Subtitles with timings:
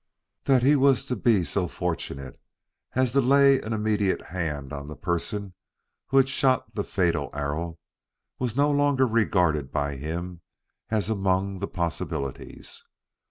[0.45, 2.41] That he was to be so fortunate
[2.93, 5.53] as to lay an immediate hand on the person
[6.07, 7.77] who had shot the fatal arrow
[8.39, 10.41] was no longer regarded by him
[10.89, 12.83] as among the possibilities.